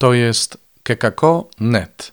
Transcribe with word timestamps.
To 0.00 0.14
jest 0.14 0.58
kekako.net. 0.82 2.12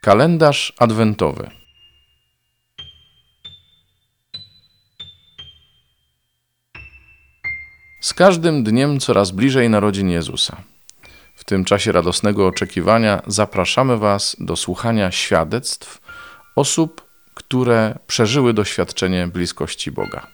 Kalendarz 0.00 0.72
adwentowy. 0.78 1.50
Z 8.00 8.14
każdym 8.14 8.64
dniem 8.64 9.00
coraz 9.00 9.30
bliżej 9.30 9.70
narodzin 9.70 10.10
Jezusa. 10.10 10.62
Tym 11.52 11.64
czasie 11.64 11.92
radosnego 11.92 12.46
oczekiwania 12.46 13.22
zapraszamy 13.26 13.96
Was 13.96 14.36
do 14.40 14.56
słuchania 14.56 15.10
świadectw 15.10 16.00
osób, 16.56 17.02
które 17.34 17.98
przeżyły 18.06 18.54
doświadczenie 18.54 19.26
bliskości 19.26 19.90
Boga. 19.90 20.26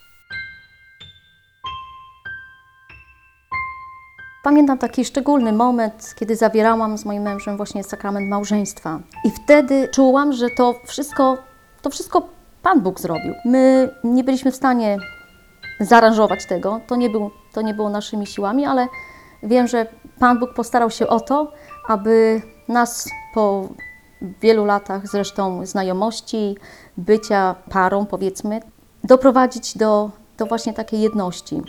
Pamiętam 4.45 4.79
taki 4.79 5.05
szczególny 5.05 5.53
moment, 5.53 6.15
kiedy 6.19 6.37
zawierałam 6.37 6.99
z 6.99 7.05
moim 7.05 7.23
mężem 7.23 7.57
właśnie 7.57 7.85
sakrament 7.85 8.29
małżeństwa. 8.29 9.01
I 9.25 9.31
wtedy 9.31 9.89
czułam, 9.95 10.33
że 10.33 10.51
to 10.51 10.81
wszystko, 10.87 11.39
to 11.83 11.91
wszystko 11.91 12.29
Pan 12.63 12.81
Bóg 12.81 13.01
zrobił. 13.01 13.35
My 13.45 13.91
nie 14.05 14.25
byliśmy 14.25 14.53
w 14.53 14.57
stanie 14.57 14.99
zaaranżować 15.81 16.47
tego, 16.47 16.81
to 16.87 16.97
nie, 16.97 17.11
był, 17.11 17.31
to 17.53 17.63
nie 17.63 17.75
było 17.75 17.91
naszymi 17.91 18.27
siłami, 18.27 18.67
ale 18.67 18.87
wiem, 19.43 19.67
że 19.67 19.87
Pan 20.21 20.39
Bóg 20.39 20.55
postarał 20.55 20.91
się 20.91 21.07
o 21.07 21.21
to, 21.21 21.53
aby 21.89 22.43
nas 22.69 23.09
po 23.35 23.69
wielu 24.41 24.65
latach 24.65 25.09
zresztą 25.09 25.67
znajomości, 25.67 26.57
bycia 26.97 27.55
parą 27.71 28.07
powiedzmy, 28.07 28.61
doprowadzić 29.05 29.79
do, 29.79 30.11
do 30.39 30.47
właśnie 30.47 30.75
takiej 30.75 31.01
jedności. 31.01 31.63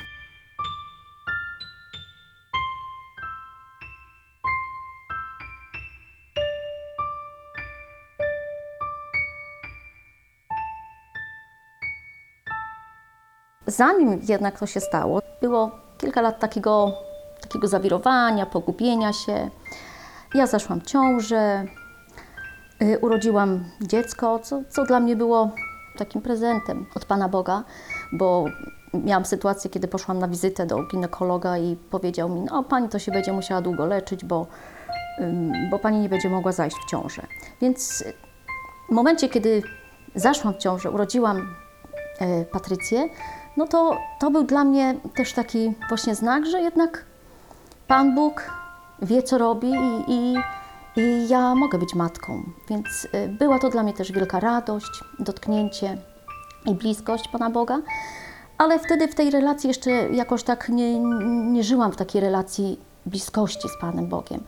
Zanim 13.68 14.22
jednak 14.30 14.60
to 14.60 14.66
się 14.66 14.80
stało, 14.80 15.22
było 15.42 15.72
kilka 15.98 16.22
lat 16.22 16.40
takiego, 16.40 16.94
takiego 17.42 17.68
zawirowania, 17.68 18.46
pogubienia 18.46 19.14
się. 19.14 19.50
Ja 20.34 20.48
zaszłam 20.48 20.82
w 20.82 20.86
ciążę, 20.86 21.66
y, 22.82 23.00
urodziłam 23.00 23.64
dziecko, 23.82 24.40
co, 24.40 24.62
co 24.70 24.86
dla 24.86 25.00
mnie 25.00 25.16
było 25.16 25.52
takim 25.98 26.22
prezentem 26.22 26.86
od 26.96 27.06
Pana 27.06 27.30
Boga, 27.30 27.64
bo 28.12 28.46
miałam 28.94 29.26
sytuację, 29.26 29.70
kiedy 29.70 29.88
poszłam 29.88 30.20
na 30.20 30.28
wizytę 30.28 30.66
do 30.66 30.84
ginekologa 30.84 31.58
i 31.58 31.76
powiedział 31.76 32.30
mi, 32.30 32.42
no 32.42 32.64
Pani 32.64 32.90
to 32.90 33.00
się 33.00 33.12
będzie 33.12 33.34
musiała 33.34 33.62
długo 33.62 33.86
leczyć, 33.86 34.26
bo, 34.26 34.48
bo 35.72 35.80
Pani 35.80 36.00
nie 36.00 36.10
będzie 36.10 36.30
mogła 36.30 36.52
zajść 36.52 36.78
w 36.78 36.90
ciążę. 36.90 37.22
Więc 37.62 38.04
w 38.90 38.92
momencie, 38.92 39.30
kiedy 39.30 39.62
zaszłam 40.16 40.54
w 40.54 40.58
ciążę, 40.58 40.92
urodziłam 40.92 41.56
e, 42.20 42.46
Patrycję, 42.46 43.10
no 43.58 43.68
to 43.68 43.98
to 44.20 44.32
był 44.32 44.44
dla 44.44 44.64
mnie 44.64 44.96
też 45.16 45.34
taki 45.34 45.74
właśnie 45.90 46.16
znak, 46.16 46.46
że 46.46 46.62
jednak 46.62 47.06
Pan 47.90 48.16
Bóg 48.16 48.52
wie, 49.02 49.24
co 49.24 49.38
robi 49.38 49.68
i, 49.68 50.14
i, 50.14 50.36
i 50.96 51.28
ja 51.28 51.56
mogę 51.56 51.78
być 51.78 51.96
matką. 51.96 52.44
Więc 52.70 53.08
y, 53.16 53.28
była 53.28 53.60
to 53.60 53.70
dla 53.70 53.84
mnie 53.84 53.94
też 53.94 54.12
wielka 54.12 54.40
radość, 54.40 55.04
dotknięcie 55.20 55.98
i 56.66 56.76
bliskość 56.76 57.28
Pana 57.28 57.50
Boga. 57.50 57.82
Ale 58.58 58.80
wtedy 58.80 59.08
w 59.08 59.16
tej 59.16 59.32
relacji 59.32 59.68
jeszcze 59.68 59.92
jakoś 59.92 60.44
tak 60.44 60.70
nie, 60.70 61.00
nie 61.52 61.64
żyłam 61.64 61.92
w 61.92 61.96
takiej 61.96 62.22
relacji 62.22 62.80
bliskości 63.06 63.70
z 63.70 63.82
Panem 63.82 64.08
Bogiem. 64.08 64.44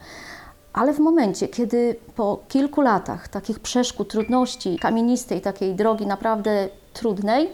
Ale 0.72 0.92
w 0.92 0.98
momencie, 0.98 1.48
kiedy 1.48 1.96
po 2.16 2.40
kilku 2.48 2.80
latach 2.80 3.28
takich 3.28 3.60
przeszkód, 3.60 4.10
trudności, 4.10 4.78
kamienistej 4.78 5.40
takiej 5.40 5.74
drogi 5.74 6.06
naprawdę 6.06 6.68
trudnej, 6.92 7.50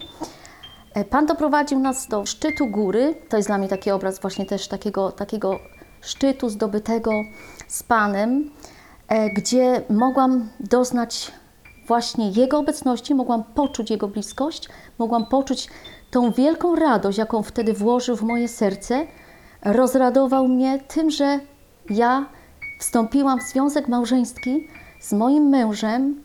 e, 0.94 1.04
Pan 1.04 1.26
doprowadził 1.26 1.78
nas 1.78 2.08
do 2.08 2.26
szczytu 2.26 2.66
góry. 2.66 3.14
To 3.28 3.36
jest 3.36 3.48
dla 3.48 3.58
mnie 3.58 3.68
taki 3.68 3.90
obraz 3.90 4.20
właśnie 4.20 4.46
też 4.46 4.68
takiego, 4.68 5.12
takiego 5.12 5.58
szczytu 6.00 6.48
zdobytego 6.48 7.12
z 7.68 7.82
Panem, 7.82 8.50
e, 9.08 9.30
gdzie 9.30 9.82
mogłam 9.90 10.48
doznać 10.60 11.32
właśnie 11.86 12.30
Jego 12.30 12.58
obecności, 12.58 13.14
mogłam 13.14 13.44
poczuć 13.44 13.90
Jego 13.90 14.08
bliskość, 14.08 14.68
mogłam 14.98 15.26
poczuć 15.26 15.68
tą 16.10 16.30
wielką 16.32 16.74
radość, 16.74 17.18
jaką 17.18 17.42
wtedy 17.42 17.72
włożył 17.72 18.16
w 18.16 18.22
moje 18.22 18.48
serce. 18.48 19.06
Rozradował 19.64 20.48
mnie 20.48 20.78
tym, 20.78 21.10
że 21.10 21.40
ja 21.90 22.26
wstąpiłam 22.80 23.40
w 23.40 23.42
związek 23.42 23.88
małżeński 23.88 24.68
z 25.00 25.12
moim 25.12 25.48
mężem, 25.48 26.22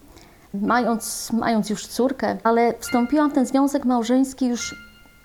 mając, 0.53 1.31
mając 1.31 1.69
już 1.69 1.87
córkę, 1.87 2.37
ale 2.43 2.73
wstąpiłam 2.79 3.31
w 3.31 3.33
ten 3.33 3.45
związek 3.45 3.85
małżeński 3.85 4.47
już 4.47 4.75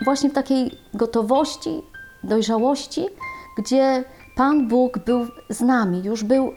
właśnie 0.05 0.31
w 0.31 0.33
takiej 0.33 0.79
gotowości, 0.95 1.83
dojrzałości, 2.25 3.07
gdzie 3.59 4.05
Pan 4.39 4.69
Bóg 4.69 4.99
był 4.99 5.27
z 5.51 5.61
nami, 5.61 6.05
już 6.05 6.25
był 6.25 6.53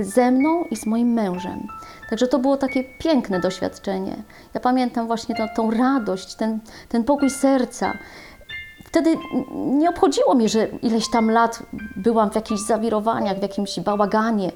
ze 0.00 0.30
mną 0.30 0.64
i 0.64 0.76
z 0.76 0.86
moim 0.86 1.12
mężem. 1.12 1.66
Także 2.10 2.28
to 2.28 2.38
było 2.38 2.56
takie 2.56 2.84
piękne 2.84 3.40
doświadczenie. 3.40 4.22
Ja 4.54 4.60
pamiętam 4.60 5.06
właśnie 5.06 5.34
tą, 5.34 5.46
tą 5.56 5.70
radość, 5.70 6.34
ten, 6.34 6.58
ten 6.88 7.04
pokój 7.04 7.30
serca. 7.30 7.92
Wtedy 8.84 9.16
nie 9.54 9.90
obchodziło 9.90 10.34
mnie, 10.34 10.48
że 10.48 10.66
ileś 10.66 11.10
tam 11.10 11.30
lat 11.30 11.62
byłam 11.96 12.30
w 12.30 12.34
jakichś 12.34 12.60
zawirowaniach, 12.60 13.38
w 13.38 13.42
jakimś 13.42 13.80
bałaganie. 13.80 14.52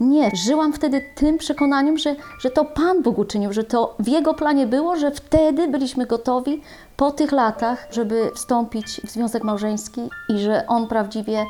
Nie, 0.00 0.30
żyłam 0.46 0.72
wtedy 0.72 1.00
tym 1.14 1.38
przekonaniem, 1.38 1.98
że, 1.98 2.16
że 2.40 2.50
to 2.50 2.64
Pan 2.64 3.02
Bóg 3.02 3.18
uczynił, 3.18 3.52
że 3.52 3.64
to 3.64 3.94
w 3.98 4.08
Jego 4.08 4.34
planie 4.34 4.66
było, 4.66 4.96
że 4.96 5.10
wtedy 5.10 5.68
byliśmy 5.68 6.06
gotowi 6.06 6.62
po 6.96 7.10
tych 7.10 7.32
latach, 7.32 7.86
żeby 7.90 8.30
wstąpić 8.34 9.00
w 9.04 9.10
związek 9.10 9.44
małżeński 9.44 10.00
i 10.28 10.38
że 10.38 10.66
On 10.66 10.86
prawdziwie 10.86 11.44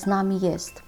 z 0.00 0.06
nami 0.06 0.40
jest. 0.40 0.82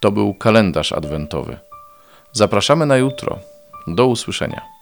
To 0.00 0.12
był 0.12 0.34
kalendarz 0.34 0.92
adwentowy. 0.92 1.58
Zapraszamy 2.32 2.86
na 2.86 2.96
jutro. 2.96 3.38
Do 3.86 4.06
usłyszenia. 4.06 4.81